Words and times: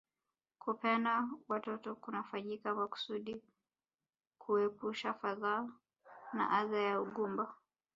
Kupeana 0.61 1.29
watoto 1.47 1.95
kunafanyika 1.95 2.75
makusudi 2.75 3.41
kuepusha 4.37 5.13
fadhaa 5.13 5.67
na 6.33 6.49
adha 6.49 6.77
ya 6.79 7.01
ugumba 7.01 7.55